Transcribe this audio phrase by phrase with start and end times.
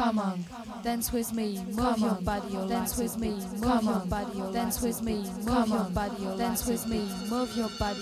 [0.00, 0.44] Come on,
[0.82, 5.16] dance with me, move your body, dance with me, move your body, dance with me,
[5.44, 8.00] move your body, dance with me, move your body,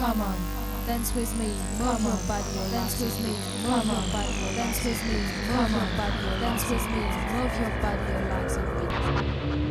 [0.00, 0.34] Come on,
[0.86, 3.36] dance with me, move your body, dance with me,
[3.68, 7.02] move your body, dance with me, move your body, dance with me,
[7.36, 9.69] move your body.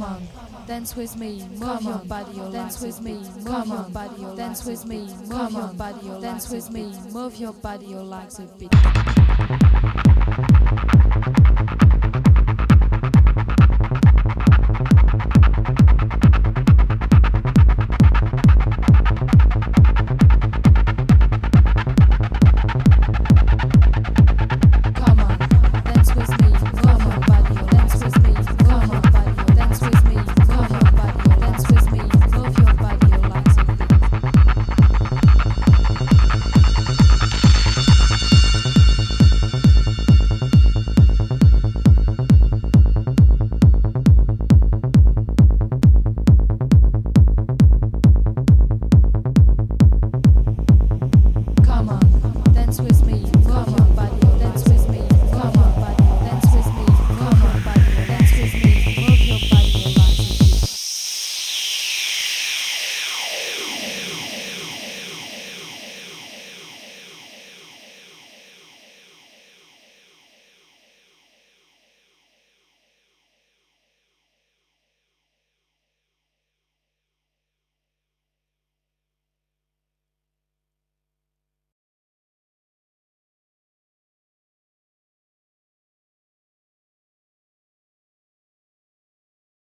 [0.00, 0.28] Come on,
[0.66, 5.00] dance with me, move your body, dance with me, move your body, dance with me,
[5.26, 8.70] move your body, dance with me, move your body, your legs a bit.